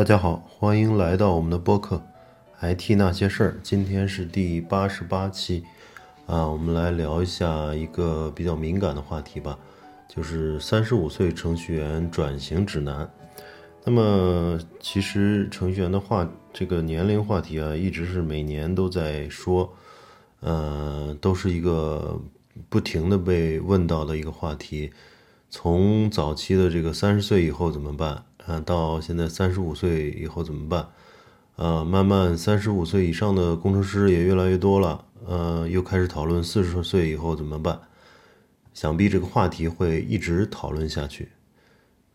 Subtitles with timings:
[0.00, 2.02] 大家好，欢迎来到我们的播客
[2.74, 3.50] 《IT 那些事儿》。
[3.62, 5.62] 今天是第八十八期，
[6.24, 9.58] 啊，我们来聊一下一个比较敏感的话题吧，
[10.08, 13.06] 就是三十五岁程序员转型指南。
[13.84, 19.70] 那么，其实程序员的话，这个年龄话题啊，一直是每年都在说，
[20.40, 22.18] 呃，都是一个
[22.70, 24.90] 不停的被问到的一个话题。
[25.50, 28.24] 从早期的这个三十岁以后怎么办？
[28.46, 30.88] 啊，到现在三十五岁以后怎么办？
[31.56, 37.78] 呃，慢慢三十五岁以上的工程师也越来越多了，呃，又开始讨论四十岁以后怎么办？
[38.72, 41.28] 想必这个话题会一直讨论下去。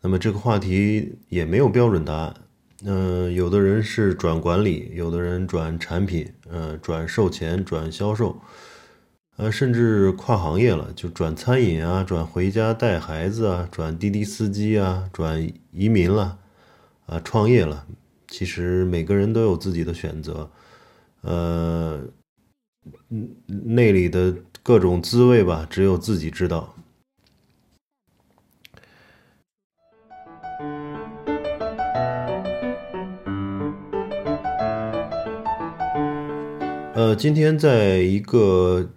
[0.00, 2.34] 那么这个话题也没有标准答案。
[2.84, 8.36] 嗯，有的人是转管理，有的人转产品，呃，转售前，转销售。
[9.36, 16.38] 呃，甚至跨行业了，就转餐饮啊，转回家带孩子啊，转滴滴司机啊，转移民了，
[17.04, 17.86] 啊，创业了。
[18.28, 20.50] 其实每个人都有自己的选择，
[21.20, 22.02] 呃，
[23.46, 26.74] 那里的各种滋味吧，只有自己知道。
[36.94, 38.88] 呃，今天在一个。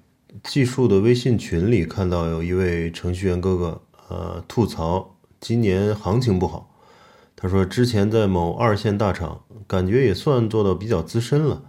[0.44, 6.74] 技术的微信群里看到有一位程序员哥哥，呃，吐槽今年行情不好。
[7.36, 11.64] 他说之前在某二线大厂，感觉也算做到比较资深了，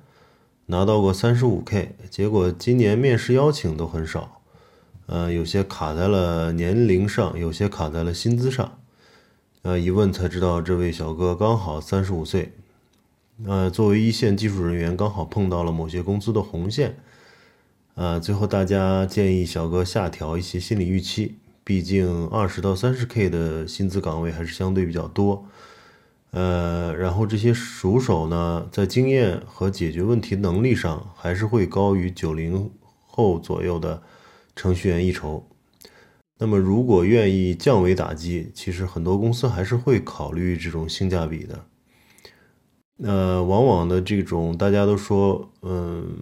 [0.67, 4.41] 拿到过三十五 K，结果今年面试邀请都很少，
[5.07, 8.79] 呃，有些卡在了年龄上，有些卡在了薪资上。
[9.63, 12.53] 呃，一问才知道这位小哥刚好三十五岁，
[13.45, 16.97] 呃，作为一线技术人员，刚好碰到了某些公司的红线。
[17.95, 25.45] 呃，最后大家建议小哥下调一些心理预期，毕竟二十到三十 K 的薪资岗位还是相对比较多。
[26.31, 32.71] 呃，然后这些熟手呢，在经验和解决问题能力上，还是会高于九零
[33.07, 34.01] 后左右的
[34.57, 35.47] 程序员一筹。
[36.39, 41.65] 那么，如果愿意降维打击，其实很多公司还是会考虑这种性价比的。
[43.03, 46.17] 呃，往往的这种大家都说，嗯。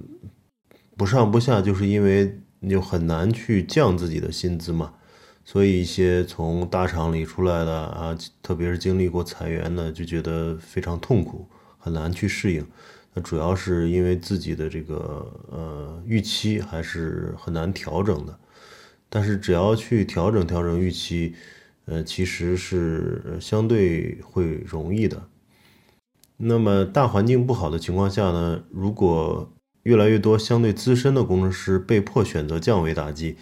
[0.99, 4.93] 不上不下，就是因为你就很难去降自己的薪资嘛，
[5.45, 11.47] 所以一些从大厂里出来的啊，特别是经历过裁员的，就觉得非常痛苦，
[11.79, 12.67] 很难去适应。
[13.15, 18.37] 那主要是因为自己的这个呃预期还是很难调整的，
[19.09, 21.33] 但是只要去调整调整预期，
[21.85, 25.23] 呃，其实是相对会容易的。
[26.37, 29.49] 那么大环境不好的情况下呢，如果
[29.89, 33.37] 越来越多相对资深的工程师被迫选择降维打击，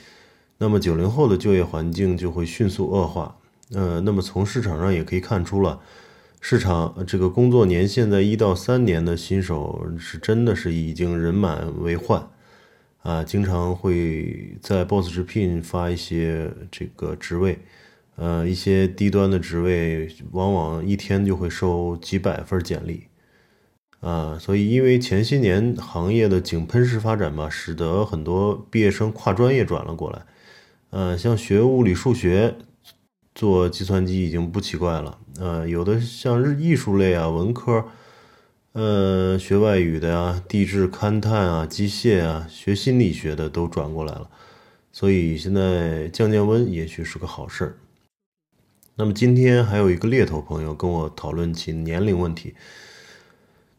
[0.58, 3.36] 那么九零后的就业环境就会迅速恶化。
[3.72, 5.80] 呃，那么从市场上也可以看出了，
[6.40, 12.28] 市场这个工作年限在一到三年的新手是真的是已经人满为患
[13.02, 17.58] 啊，经常会在 Boss 直聘发一些这个职位，
[18.14, 23.08] 呃，一些低端的职位往往一天就会收几百份简历。
[24.00, 30.22] 啊，所以因为前些年行业的井喷式发展嘛，使得很多毕业生跨专业转了过来。
[30.90, 32.54] 呃，像学物理、数学
[33.34, 35.18] 做计算机已经不奇怪了。
[35.38, 37.84] 呃，有的像日艺术类啊、文科，
[38.72, 44.30] 呃，学外语的呀、地质勘探啊、机械啊、学心理学的都转过来了。
[44.92, 47.76] 所以现在降降温也许是个好事儿。
[48.94, 52.54] 那么今天还有一个猎头朋友跟我讨论起年龄问题。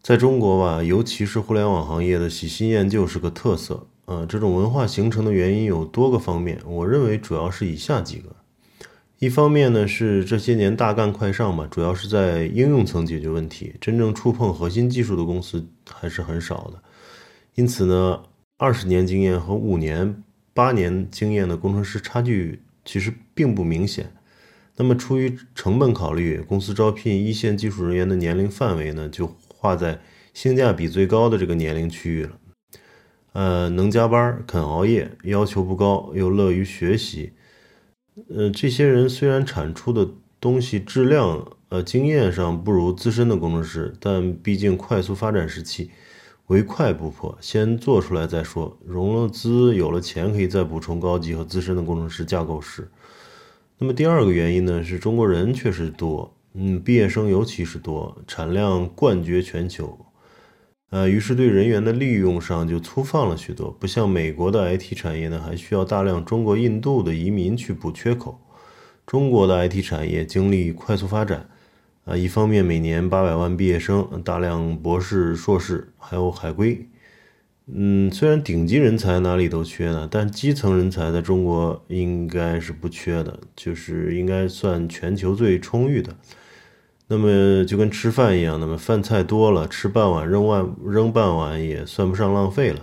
[0.07, 3.87] 在中国吧，尤其是互联网行业的喜新厌旧是个特色。
[4.05, 8.33] 呃，这种文化形成的原因有多个方面，我认为主要是以下几个。
[9.19, 16.81] 一方面呢是这些年大干快上嘛，主要是在应用层解决问题，真正触碰核心技术的公司还是很少的。
[17.55, 18.23] 因此呢，
[18.55, 20.23] 二十年经验和五年、
[20.53, 24.09] 八年经验的工程师差距其实并不明显。
[24.77, 29.35] 那么出于成本考虑，公司招聘一线技术人员的年龄范围呢就。
[29.57, 29.99] 划在
[30.33, 32.39] 性价比最高的这个年龄区域了，
[33.33, 37.33] 呃，能加班、肯熬夜、要求不高又乐于学习，
[38.29, 40.07] 呃，这些人虽然产出的
[40.39, 45.89] 东西质量、呃，经验上不如资深的工程师，但毕竟快速发展时期，
[46.47, 52.87] 唯快不破，先做出来再说，融了资有了钱可以再补充高级和资深的工程师架构师。
[53.79, 56.36] 那么第二个原因呢，是中国人确实多。
[56.59, 60.07] 嗯，毕业生尤其是多，产量冠绝全球，
[60.89, 68.39] 呃，于是对人员的利用上就粗放了许多，不像美国的 IT 产业呢，还需要大量中国、印度的移民去补缺口。
[69.05, 71.47] 中国的 IT 产业经历快速发展，
[72.05, 76.87] 啊，一方面每年八百万毕业生，大量博士、硕士，还有海归。
[77.67, 86.15] 嗯，虽然顶级人才哪里都缺呢，但基层人才在中国应该是不缺的，就是应该算全球最充裕的。
[87.09, 92.81] 那么就跟吃饭一样，那么饭菜多了，吃半碗扔碗扔半碗也算不上浪费了。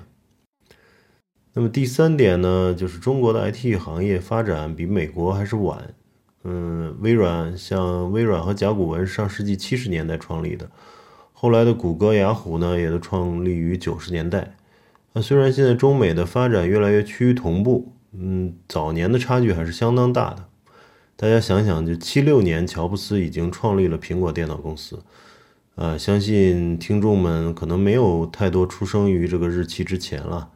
[1.52, 5.94] 那么第三点呢，就是中国的 IT 行业发展比美国还是晚。
[6.42, 10.70] 嗯，微软像微软和甲骨文上世纪七十年代创立的，
[11.32, 14.56] 后来的谷歌、雅虎呢，也都创立于九十年代。
[15.12, 20.44] 那虽然现在中美的发展越来越趋于同步，嗯，早年的差距还是相当大的。
[21.16, 24.98] 大家想想，就七六年，乔布斯已经创立了苹果电脑公司，
[25.76, 30.48] 呃，相信听众们可能没有太多出生于这个日期之前了，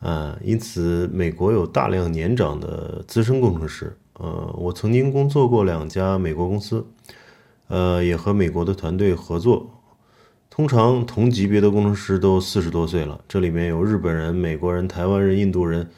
[0.00, 3.96] 啊，因此美国有大量年长的资深工程师。
[4.14, 6.84] 呃，我曾经工作过两家美国公司，
[7.68, 9.70] 呃，也和美国的团队合作。
[10.50, 15.88] 通常同级别的工程师都四十多岁了，这里面有日本人、美国人、台湾人、印度人，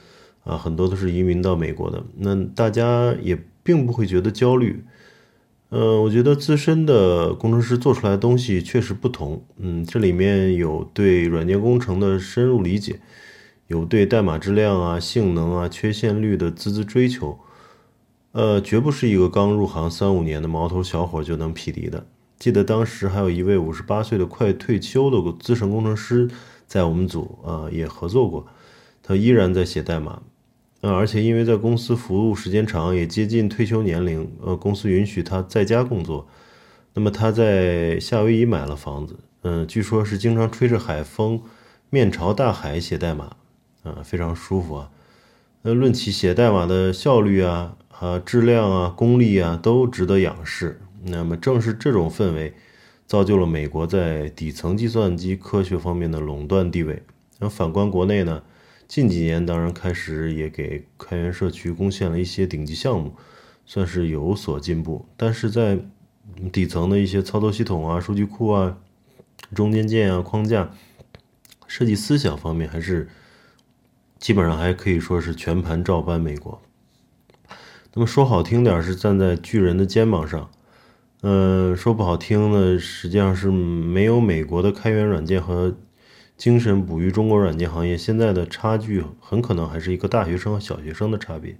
[0.45, 2.03] 啊，很多都是移民到美国的。
[2.17, 3.39] 那大家也
[3.69, 4.83] 并不会觉得焦虑。
[5.69, 9.45] 呃，我觉得资深的工程师做出来的东西确实不同。
[9.59, 13.01] 嗯，这里面有对软件工程的深入理解，
[13.67, 17.39] 有对代码质量啊、性能啊、缺陷率的孜孜追求。
[18.33, 22.07] 呃，绝不是一个刚入行三五年的毛头小伙就能匹敌的。
[22.39, 26.31] 记得当时还有一位五十八岁的快退休的资深工程师
[26.67, 28.47] 在我们组啊也合作过，
[29.03, 30.23] 他依然在写代码，
[30.81, 36.27] 呃，而且因为在公司服务时间长，也接近退休年龄，呃，公司允许他在家工作。
[36.95, 41.41] 那么他在夏威夷买了房子，嗯，据说是经常吹着海风，
[41.91, 43.37] 面朝大海写代码，
[43.83, 44.91] 啊，非常舒服啊。
[45.63, 47.75] 那论起写代码的效率啊。
[48.01, 50.81] 啊，质量啊，功力啊，都值得仰视。
[51.03, 52.55] 那么，正是这种氛围，
[53.09, 57.03] 造就了美国在底层计算机科学方面的垄断地位。
[57.41, 58.41] 那反观国内呢？
[58.89, 63.15] 近几年当然开始也给开源社区贡献了一些顶级项目，
[63.67, 65.07] 算是有所进步。
[65.15, 65.79] 但是在
[66.51, 68.79] 底层的一些操作系统啊、数据库啊、
[69.55, 70.71] 中间件啊、框架
[71.67, 73.09] 设计思想方面，还是
[74.19, 76.61] 基本上还可以说是全盘照搬美国。
[77.93, 80.51] 那么说好听点是站在巨人的肩膀上，
[81.23, 85.77] 嗯，说不好听呢，实际上是没有美国的开源软件和
[86.39, 91.59] 精神哺育中国软件行业现在的差距，很可能还是一个大学生和小学生的差别。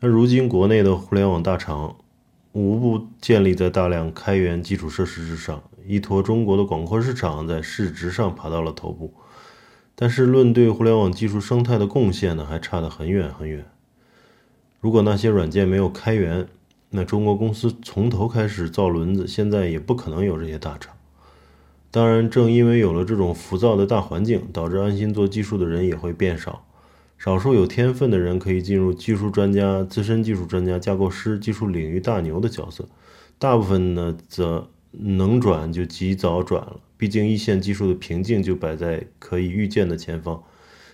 [0.00, 1.96] 那如今国内的互联网大厂
[2.52, 9.14] 无不建立在大量开源基础设施之上，依托中国的广阔市场，在市值上爬到了头部。
[9.94, 13.64] 但是论对互联网技术生态的贡献呢，还差得很远很远。
[14.80, 16.46] 如果那些软件没有开源，
[16.90, 20.94] 那中国公司从头开始造轮子，现在也不可能有这些大厂。
[21.92, 26.64] 当然，正因为有了这种浮躁的大环境，导致安心做技术的人也会变少。
[27.18, 32.88] 少数有天分的人可以进入技术专家、资深技术专家、架构师、技术领域大牛的角色，
[33.38, 36.80] 大部分呢则能转就及早转了。
[36.96, 40.42] 毕竟一线技术的瓶颈就摆在可以预见的前方。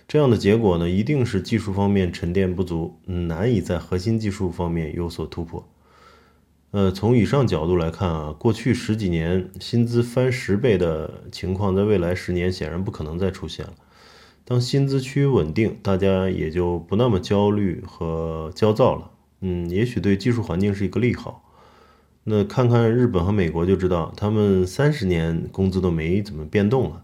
[0.05, 5.65] 这样的结果呢，一定是技术方面沉淀不足，难以在核心技术方面有所突破。
[6.71, 13.73] 呃，从以上角度来看啊，过去十几年薪资翻十倍的情况，在未来十年显然不可能再出现了。
[14.45, 19.09] 当薪资趋于稳定，大家也就不那么焦虑和焦躁了。
[19.41, 21.43] 嗯，也许对技术环境是一个利好。
[22.25, 27.03] 那看看日本和美国就知道，他们三十年工资都没怎么变动了。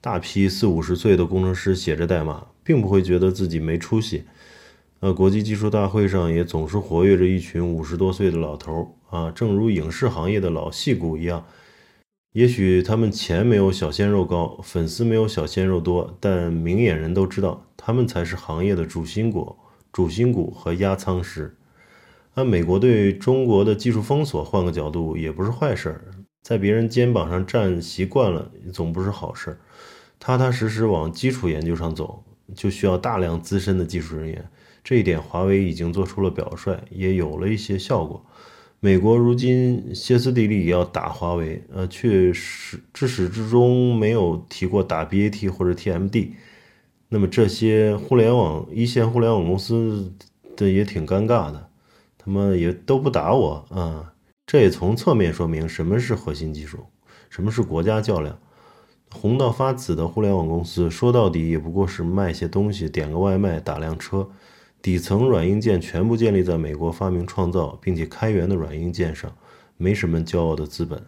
[0.00, 4.24] 大批四五十岁的工程师写着代码，并不会觉得自己没出息。
[5.00, 8.72] 呃，国际技术大会上也总是活跃着一群五十多岁的老头
[9.10, 11.44] 儿啊，正如影视行业的老戏骨一样。
[12.32, 19.56] 也许他们钱没有小鲜肉高，粉丝没有小鲜肉多，但明眼人都知道，他们才是行业的主心骨、
[19.92, 21.56] 主心骨和压舱石。
[22.34, 26.04] 按美国对中国的技术封锁，换个角度也不是坏事儿。
[26.42, 29.58] 在别人肩膀上站习惯了，总不是好事儿。
[30.18, 32.22] 踏踏实实往基础研究上走，
[32.54, 34.46] 就需要大量资深的技术人员。
[34.86, 38.24] 这一点，华为已经做出了表率，也有了一些效果。
[38.78, 46.28] 美国如今歇斯底里要打华为，呃，却始至始至终没有提过打 BAT 或者 TMD。
[47.08, 50.14] 那么这些互联网一线互联网公司
[50.56, 51.68] 的也挺尴尬的，
[52.16, 54.12] 他们也都不打我啊。
[54.46, 56.86] 这也从侧面说明什么是核心技术，
[57.28, 58.38] 什么是国家较量。
[59.10, 64.28] 红到发紫的互联网公司，说到底也不过是卖些东西、点个外卖、打辆车，
[64.80, 69.36] 底层软硬件全部建立在美国发明创造并且开源的软硬件上，
[69.76, 71.02] 没什么骄傲的资本，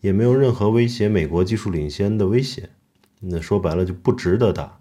[0.00, 2.70] 也没有任何威胁美国技术领先的威胁。
[3.20, 4.78] 那说白了就不值得打。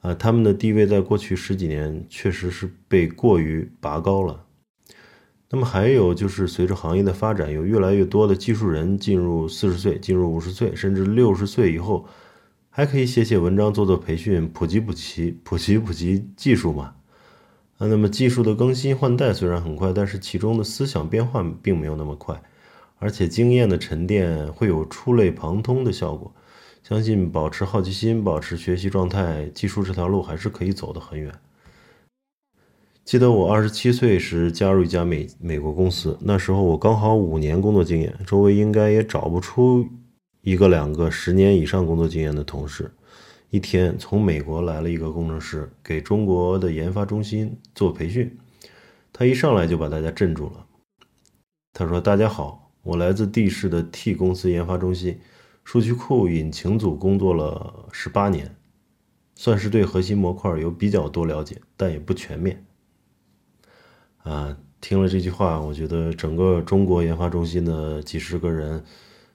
[0.00, 4.44] 啊，他们的地位在过去十几年确实是被过于拔高了。
[5.48, 12.06] 那么还有就是，随着行业的发展，有越来越多的技术人进入四十岁、进入五十岁，甚至六十岁以后，
[12.68, 16.94] 还可以写写文章、做做培训，普及普及、普及普及技术嘛。
[17.88, 22.40] 那么技术的更新换代虽然很快，但是其中的思想变换并没有那么快，
[22.98, 26.32] 而且经验的沉淀会有触类旁通的效果。
[26.82, 31.32] 相信保持好奇心，保持学习状态，技术这条路还是可以走得很远。
[33.04, 39.86] 记得我二十七岁时加入一家美美国公司，那时候我刚好五年工作经验，周围应该也找不出
[40.42, 42.90] 一个两个十年以上工作经验的同事。
[43.52, 48.38] 一天，从美国来了一个工程师，给中国的研发中心做培训。
[49.12, 50.66] 他一上来就把大家镇住了。
[51.74, 55.20] 他说：“大家好，我来自地市的 T 公司研发中心。”
[55.64, 58.56] 数据库引擎组工作了十八年，
[59.34, 62.64] 算是对核心模块有比较多了解，但也不全面。
[64.22, 68.82] 啊，听了这句话，我觉得整个中国研发中心的几十个人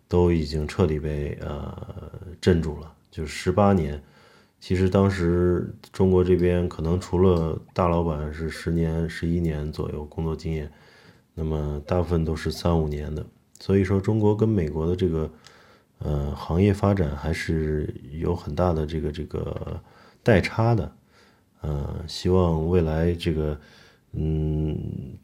[0.08, 2.96] 都已经彻底被呃镇住了。
[3.12, 4.02] 就是十八年，
[4.60, 10.72] 其实当时中国这边可能除了大老板是十年、十一年左右工作经验，
[11.34, 13.26] 那么大部分都是三五年的。
[13.60, 15.30] 所以说，中国跟美国的这个。
[16.00, 19.82] 呃，行业发展还是有很大的这个这个
[20.22, 20.92] 代差的，
[21.62, 23.60] 呃，希望未来这个，
[24.12, 24.78] 嗯，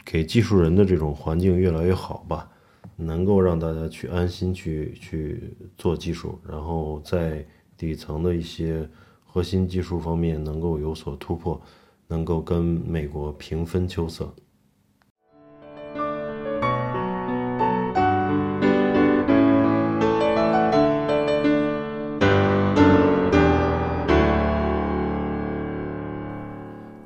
[0.04, 2.50] 给技术人的这种环境越来越好吧，
[2.96, 7.46] 能够让大家去安心去去做技术，然后在
[7.84, 8.88] 底层的一些
[9.26, 11.62] 核心技术方面能够有所突破，
[12.08, 14.34] 能够跟美国平分秋色。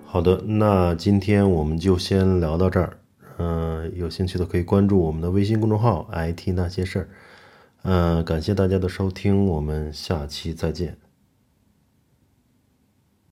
[0.06, 3.00] 好的，那今天我们就先聊到这儿。
[3.40, 7.10] 嗯，有兴趣的可以关注我们的微信公众号 “IT 那些事儿”。
[7.90, 11.07] 嗯，感谢大家的收听，我们下期再见。